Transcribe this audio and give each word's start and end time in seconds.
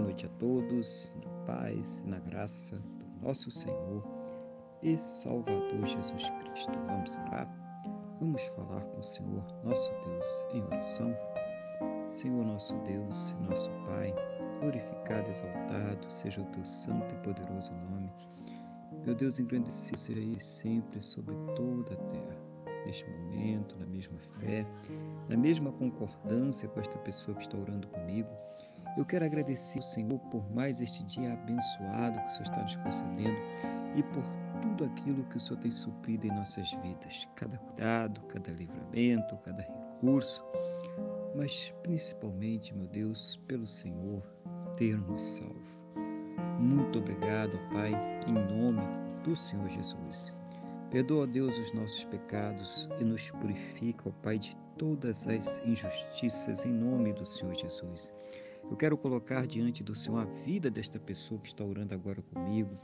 Boa 0.00 0.08
noite 0.08 0.24
a 0.24 0.30
todos, 0.38 1.12
na 1.22 1.30
paz 1.44 1.98
e 1.98 2.08
na 2.08 2.18
graça 2.20 2.74
do 2.76 3.26
nosso 3.26 3.50
Senhor 3.50 4.02
e 4.82 4.96
Salvador 4.96 5.86
Jesus 5.86 6.30
Cristo. 6.40 6.72
Vamos 6.88 7.14
orar? 7.16 7.46
Vamos 8.18 8.42
falar 8.56 8.80
com 8.80 8.98
o 8.98 9.04
Senhor, 9.04 9.44
nosso 9.62 9.90
Deus, 10.02 10.46
em 10.54 10.62
oração. 10.62 11.14
Senhor, 12.12 12.46
nosso 12.46 12.74
Deus 12.78 13.36
nosso 13.46 13.68
Pai, 13.84 14.14
glorificado 14.60 15.28
exaltado 15.28 16.10
seja 16.10 16.40
o 16.40 16.46
teu 16.46 16.64
santo 16.64 17.14
e 17.14 17.18
poderoso 17.18 17.70
nome. 17.90 18.10
Meu 19.04 19.14
Deus, 19.14 19.38
engrandecido 19.38 19.98
seja 19.98 20.18
Ele 20.18 20.40
sempre 20.40 21.02
sobre 21.02 21.34
toda 21.54 21.92
a 21.92 21.96
terra. 21.96 22.36
Neste 22.86 23.04
momento, 23.06 23.76
na 23.78 23.84
mesma 23.84 24.18
fé, 24.38 24.66
na 25.28 25.36
mesma 25.36 25.70
concordância 25.72 26.70
com 26.70 26.80
esta 26.80 26.96
pessoa 27.00 27.36
que 27.36 27.42
está 27.42 27.58
orando 27.58 27.86
comigo, 27.88 28.30
eu 28.96 29.04
quero 29.04 29.24
agradecer 29.24 29.78
ao 29.78 29.82
Senhor 29.82 30.18
por 30.30 30.50
mais 30.52 30.80
este 30.80 31.04
dia 31.04 31.32
abençoado 31.32 32.20
que 32.22 32.28
o 32.28 32.32
Senhor 32.32 32.42
está 32.42 32.62
nos 32.62 32.76
concedendo 32.76 33.38
e 33.96 34.02
por 34.02 34.24
tudo 34.60 34.84
aquilo 34.84 35.24
que 35.24 35.36
o 35.36 35.40
Senhor 35.40 35.58
tem 35.60 35.70
suprido 35.70 36.26
em 36.26 36.30
nossas 36.30 36.70
vidas, 36.82 37.28
cada 37.34 37.56
cuidado, 37.56 38.20
cada 38.28 38.50
livramento, 38.52 39.36
cada 39.38 39.62
recurso, 39.62 40.44
mas 41.34 41.72
principalmente, 41.82 42.74
meu 42.74 42.86
Deus, 42.88 43.40
pelo 43.46 43.66
Senhor 43.66 44.22
ter 44.76 44.96
nos 44.98 45.22
salvo. 45.22 45.70
Muito 46.58 46.98
obrigado, 46.98 47.58
Pai, 47.72 47.92
em 48.26 48.32
nome 48.32 48.82
do 49.22 49.34
Senhor 49.34 49.68
Jesus. 49.68 50.32
Perdoa, 50.90 51.26
Deus, 51.26 51.56
os 51.56 51.72
nossos 51.72 52.04
pecados 52.04 52.88
e 52.98 53.04
nos 53.04 53.30
purifica, 53.30 54.10
Pai, 54.22 54.38
de 54.38 54.56
todas 54.76 55.26
as 55.28 55.60
injustiças 55.64 56.64
em 56.66 56.72
nome 56.72 57.12
do 57.12 57.24
Senhor 57.24 57.54
Jesus. 57.54 58.12
Eu 58.68 58.76
quero 58.76 58.96
colocar 58.96 59.46
diante 59.46 59.82
do 59.82 59.94
Senhor 59.94 60.18
a 60.18 60.24
vida 60.24 60.70
desta 60.70 60.98
pessoa 60.98 61.40
que 61.40 61.48
está 61.48 61.64
orando 61.64 61.94
agora 61.94 62.20
comigo, 62.22 62.78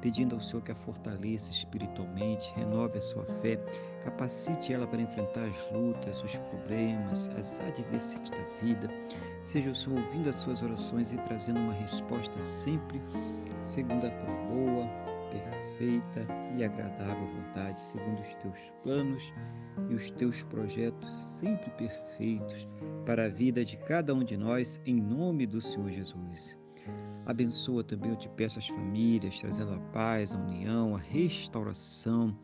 pedindo 0.00 0.34
ao 0.34 0.40
Senhor 0.40 0.62
que 0.62 0.72
a 0.72 0.74
fortaleça 0.74 1.50
espiritualmente, 1.50 2.52
renove 2.56 2.98
a 2.98 3.02
sua 3.02 3.24
fé, 3.40 3.56
capacite 4.04 4.72
ela 4.72 4.86
para 4.86 5.02
enfrentar 5.02 5.44
as 5.44 5.72
lutas, 5.72 6.22
os 6.22 6.36
problemas, 6.36 7.28
as 7.30 7.60
adversidades 7.60 8.30
da 8.30 8.42
vida. 8.62 8.90
Seja 9.42 9.70
o 9.70 9.74
Senhor 9.74 9.98
ouvindo 9.98 10.30
as 10.30 10.36
suas 10.36 10.62
orações 10.62 11.12
e 11.12 11.18
trazendo 11.18 11.60
uma 11.60 11.74
resposta 11.74 12.40
sempre 12.40 13.00
segundo 13.62 14.06
a 14.06 14.10
tua 14.10 14.34
boa, 14.48 15.10
perfeita 15.80 16.26
e 16.58 16.62
agradável 16.62 17.26
vontade, 17.26 17.80
segundo 17.80 18.20
os 18.20 18.34
teus 18.36 18.72
planos 18.82 19.32
e 19.88 19.94
os 19.94 20.10
teus 20.10 20.42
projetos 20.42 21.10
sempre 21.38 21.70
perfeitos 21.70 22.68
para 23.06 23.24
a 23.24 23.28
vida 23.28 23.64
de 23.64 23.78
cada 23.78 24.14
um 24.14 24.22
de 24.22 24.36
nós, 24.36 24.78
em 24.84 25.00
nome 25.00 25.46
do 25.46 25.60
Senhor 25.60 25.90
Jesus. 25.90 26.54
Abençoa 27.24 27.82
também, 27.82 28.10
eu 28.10 28.16
te 28.16 28.28
peço, 28.28 28.58
as 28.58 28.68
famílias, 28.68 29.38
trazendo 29.40 29.72
a 29.72 29.80
paz, 29.90 30.34
a 30.34 30.38
união, 30.38 30.94
a 30.94 30.98
restauração, 30.98 32.36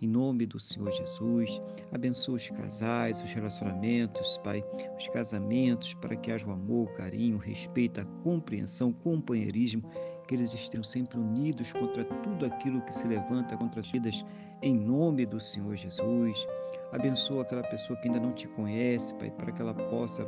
em 0.00 0.06
nome 0.06 0.46
do 0.46 0.60
Senhor 0.60 0.92
Jesus. 0.92 1.60
Abençoa 1.90 2.36
os 2.36 2.48
casais, 2.48 3.20
os 3.20 3.32
relacionamentos, 3.32 4.38
Pai, 4.44 4.62
os 4.96 5.08
casamentos, 5.08 5.94
para 5.94 6.14
que 6.14 6.30
haja 6.30 6.46
o 6.46 6.52
amor, 6.52 6.88
o 6.90 6.94
carinho, 6.94 7.36
o 7.36 7.40
respeito, 7.40 8.00
a 8.00 8.04
compreensão, 8.22 8.90
o 8.90 8.94
companheirismo 8.94 9.82
que 10.26 10.34
eles 10.34 10.52
estejam 10.52 10.84
sempre 10.84 11.18
unidos 11.18 11.72
contra 11.72 12.04
tudo 12.04 12.46
aquilo 12.46 12.80
que 12.82 12.94
se 12.94 13.06
levanta 13.06 13.56
contra 13.56 13.80
as 13.80 13.90
vidas, 13.90 14.24
em 14.62 14.74
nome 14.74 15.26
do 15.26 15.38
Senhor 15.38 15.76
Jesus. 15.76 16.46
Abençoa 16.92 17.42
aquela 17.42 17.62
pessoa 17.62 17.98
que 18.00 18.08
ainda 18.08 18.20
não 18.20 18.32
te 18.32 18.48
conhece, 18.48 19.14
Pai, 19.14 19.30
para 19.30 19.52
que 19.52 19.60
ela 19.60 19.74
possa 19.74 20.24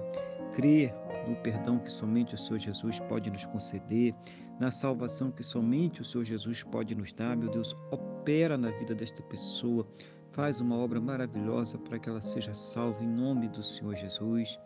crer 0.55 0.95
no 1.27 1.37
perdão 1.37 1.79
que 1.79 1.91
somente 1.91 2.35
o 2.35 2.39
Senhor 2.39 2.59
Jesus 2.59 3.01
pode 3.01 3.31
nos 3.31 3.47
conceder, 3.47 4.15
na 4.59 4.71
salvação 4.71 5.31
que 5.31 5.43
somente 5.43 6.01
o 6.01 6.05
Senhor 6.05 6.25
Jesus 6.25 6.63
pode 6.63 6.95
nos 6.95 7.13
dar. 7.13 7.37
Meu 7.37 7.51
Deus, 7.51 7.77
opera 7.91 8.57
na 8.57 8.71
vida 8.71 8.95
desta 8.95 9.23
pessoa, 9.23 9.87
faz 10.33 10.61
uma 10.61 10.77
obra 10.77 11.01
maravilhosa 11.01 11.79
para 11.79 11.99
que 11.99 12.09
ela 12.09 12.21
seja 12.21 12.55
salva 12.55 13.03
em 13.03 13.09
nome 13.09 13.49
do 13.49 13.63
Senhor 13.63 13.95
Jesus 13.95 14.59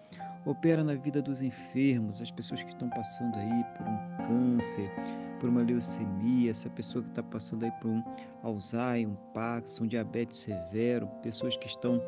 opera 0.44 0.82
na 0.82 0.94
vida 0.94 1.20
dos 1.20 1.42
enfermos, 1.42 2.20
as 2.20 2.30
pessoas 2.30 2.62
que 2.62 2.70
estão 2.70 2.88
passando 2.90 3.36
aí 3.36 3.64
por 3.76 3.88
um 3.88 4.26
câncer, 4.26 4.90
por 5.38 5.48
uma 5.48 5.62
leucemia, 5.62 6.50
essa 6.50 6.68
pessoa 6.70 7.02
que 7.02 7.10
está 7.10 7.22
passando 7.22 7.64
aí 7.64 7.72
por 7.80 7.88
um 7.88 8.02
Alzheimer, 8.42 9.08
um 9.08 9.32
Parkinson, 9.32 9.84
um 9.84 9.86
diabetes 9.86 10.38
severo, 10.38 11.06
pessoas 11.22 11.56
que 11.56 11.66
estão 11.66 12.00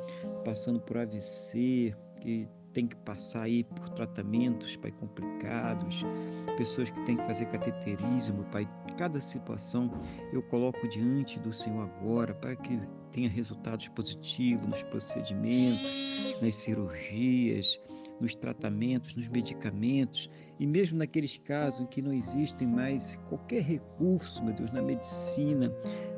passando 0.44 0.81
por 0.81 0.98
AVC, 0.98 1.94
que 2.20 2.48
tem 2.72 2.87
que 2.87 2.97
passar 2.97 3.43
aí 3.43 3.65
por 3.65 3.91
tratamentos, 3.91 4.76
pai, 4.76 4.91
complicados, 4.93 6.04
pessoas 6.56 6.91
que 6.91 7.00
têm 7.04 7.16
que 7.16 7.26
fazer 7.26 7.47
cateterismo, 7.47 8.44
pai. 8.44 8.69
Cada 8.97 9.20
situação 9.20 9.91
eu 10.32 10.43
coloco 10.43 10.88
diante 10.88 11.38
do 11.38 11.53
Senhor 11.53 11.82
agora 11.82 12.34
para 12.34 12.56
que 12.56 12.81
tenha 13.10 13.28
resultados 13.28 13.88
positivos 13.88 14.66
nos 14.66 14.82
procedimentos, 14.84 16.38
nas 16.41 16.54
cirurgias, 16.54 17.78
nos 18.21 18.34
tratamentos, 18.34 19.17
nos 19.17 19.28
medicamentos 19.28 20.31
e 20.59 20.67
mesmo 20.67 20.99
naqueles 20.99 21.37
casos 21.39 21.81
em 21.81 21.87
que 21.87 22.03
não 22.03 22.12
existem 22.12 22.67
mais 22.67 23.19
qualquer 23.28 23.62
recurso, 23.62 24.43
meu 24.45 24.55
Deus, 24.55 24.73
na 24.73 24.83
medicina, 24.83 25.73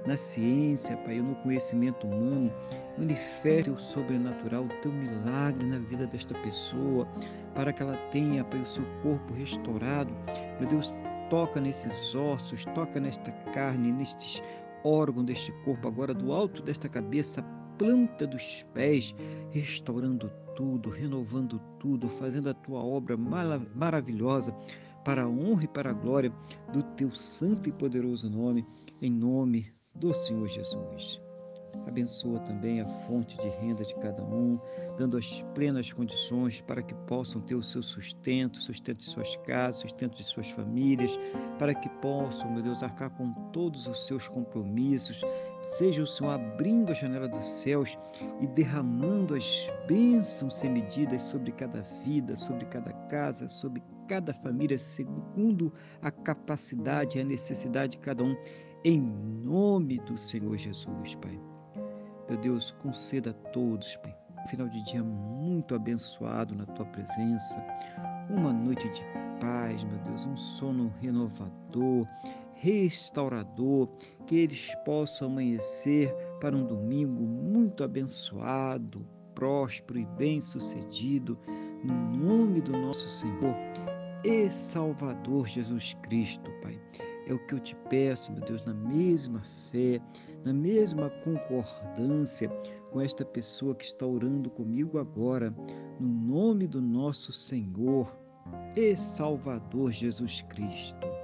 na 0.07 0.17
ciência, 0.17 0.97
Pai, 0.99 1.21
no 1.21 1.35
conhecimento 1.37 2.07
humano, 2.07 2.53
manifeste 2.99 3.71
o 3.71 3.79
sobrenatural, 3.79 4.65
o 4.65 4.81
teu 4.83 4.93
milagre 4.93 5.65
na 5.65 5.79
vida 5.79 6.07
desta 6.07 6.35
pessoa, 6.41 7.09
para 7.55 7.73
que 7.73 7.83
ela 7.83 7.97
tenha, 8.11 8.45
Pai, 8.45 8.61
o 8.61 8.67
seu 8.67 8.85
corpo 9.03 9.33
restaurado. 9.33 10.15
Meu 10.61 10.69
Deus, 10.69 10.95
toca 11.31 11.61
nesses 11.61 12.15
ossos, 12.15 12.65
toca 12.67 13.01
nesta 13.01 13.33
carne, 13.53 13.93
nestes 13.93 14.43
órgãos 14.85 15.25
deste 15.25 15.51
corpo, 15.65 15.89
agora 15.89 16.13
do 16.13 16.33
alto 16.33 16.63
desta 16.63 16.89
cabeça, 16.89 17.43
planta 17.79 18.27
dos 18.27 18.65
pés, 18.75 19.15
restaurando 19.51 20.31
tudo, 20.55 20.91
renovando 20.91 21.61
tudo, 21.79 22.09
fazendo 22.09 22.49
a 22.49 22.55
tua 22.55 22.83
obra 22.83 23.17
maravilhosa 23.17 24.55
para 25.05 25.25
a 25.25 25.29
honra 25.29 25.65
e 25.65 25.69
para 25.69 25.91
a 25.91 25.95
glória 25.95 26.33
do 26.73 26.83
teu 26.83 27.15
santo 27.15 27.69
e 27.69 27.73
poderoso 27.73 28.31
nome, 28.31 28.67
em 29.01 29.11
nome 29.11 29.73
do 29.95 30.15
Senhor 30.15 30.49
Jesus. 30.49 31.21
Abençoa 31.87 32.39
também 32.41 32.81
a 32.81 32.87
fonte 32.87 33.37
de 33.37 33.49
renda 33.49 33.85
de 33.85 33.95
cada 33.97 34.23
um, 34.23 34.59
dando 34.97 35.19
as 35.19 35.43
plenas 35.55 35.93
condições 35.93 36.61
para 36.63 36.83
que 36.83 36.95
possam 36.95 37.41
ter 37.43 37.55
o 37.55 37.63
seu 37.63 37.83
sustento, 37.83 38.59
sustento 38.59 38.99
de 38.99 39.07
suas 39.07 39.37
casas, 39.37 39.83
sustento 39.83 40.17
de 40.17 40.25
suas 40.25 40.51
famílias, 40.51 41.19
para 41.59 41.75
que 41.75 41.89
possam, 42.01 42.51
meu 42.53 42.63
Deus, 42.63 42.83
arcar 42.83 43.11
com 43.11 43.33
todos 43.51 43.87
os 43.87 44.07
seus 44.07 44.27
compromissos. 44.29 45.21
Seja 45.65 46.03
o 46.03 46.07
Senhor 46.07 46.31
abrindo 46.31 46.91
a 46.91 46.95
janela 46.95 47.27
dos 47.27 47.45
céus 47.45 47.99
e 48.41 48.47
derramando 48.47 49.35
as 49.35 49.69
bênçãos 49.89 50.59
sem 50.59 50.71
medidas 50.71 51.23
sobre 51.23 51.53
cada 51.53 51.81
vida, 52.05 52.37
sobre 52.37 52.67
cada 52.67 52.93
casa, 53.09 53.49
sobre 53.49 53.83
cada 54.07 54.35
família, 54.35 54.79
segundo 54.79 55.73
a 56.03 56.11
capacidade 56.11 57.19
e 57.19 57.23
a 57.23 57.25
necessidade 57.25 57.93
de 57.93 57.99
cada 57.99 58.23
um, 58.23 58.37
em 58.85 59.01
nome 59.01 59.99
do 60.01 60.19
Senhor 60.19 60.57
Jesus, 60.57 61.15
Pai. 61.17 61.41
Meu 62.29 62.39
Deus, 62.39 62.71
conceda 62.83 63.31
a 63.31 63.51
todos, 63.51 63.97
Pai, 63.97 64.15
um 64.45 64.49
final 64.49 64.69
de 64.69 64.85
dia 64.85 65.03
muito 65.03 65.75
abençoado 65.75 66.55
na 66.55 66.67
tua 66.67 66.87
presença, 66.87 67.65
uma 68.29 68.53
noite 68.53 68.87
de 68.91 69.03
paz, 69.41 69.83
meu 69.85 69.99
Deus, 70.01 70.27
um 70.27 70.37
sono 70.37 70.93
renovador, 71.01 72.07
restaurador, 72.65 73.91
que 74.27 74.39
eles 74.39 74.75
possam 74.87 75.29
amanhecer 75.29 76.11
para 76.41 76.57
um 76.57 76.65
domingo 76.65 77.23
muito 77.23 77.85
abençoado, 77.85 79.07
próspero 79.35 79.99
e 79.99 80.07
bem-sucedido, 80.17 81.39
no 81.85 81.95
nome 82.17 82.63
do 82.63 82.73
nosso 82.73 83.07
Senhor 83.11 83.55
e 84.25 84.49
Salvador 84.49 85.47
Jesus 85.47 85.95
Cristo, 86.03 86.51
Pai. 86.63 86.81
É 87.27 87.35
o 87.35 87.47
que 87.47 87.55
eu 87.55 87.61
te 87.61 87.77
peço, 87.91 88.33
meu 88.33 88.41
Deus, 88.41 88.67
na 88.67 88.73
mesma 88.73 89.43
fé, 89.71 90.01
na 90.43 90.53
mesma 90.55 91.11
concordância 91.23 92.49
com 92.91 92.99
esta 92.99 93.27
pessoa 93.27 93.75
que 93.75 93.85
está 93.85 94.07
orando 94.07 94.49
comigo 94.49 94.99
agora, 94.99 95.55
no 96.01 96.09
nome 96.09 96.67
do 96.67 96.81
nosso 96.81 97.31
Senhor 97.31 98.11
e 98.75 98.97
Salvador 98.97 99.93
Jesus 99.93 100.41
Cristo. 100.49 101.24